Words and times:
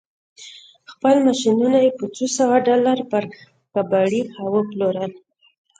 خپل 0.91 1.15
ماشينونه 1.25 1.77
يې 1.85 1.91
په 1.99 2.05
څو 2.15 2.25
سوه 2.37 2.55
ډالر 2.67 2.99
پر 3.11 3.23
کباړي 3.73 4.21
وپلورل. 4.53 5.11